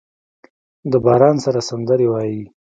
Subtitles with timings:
[0.91, 2.43] د باران سره سندرې وايي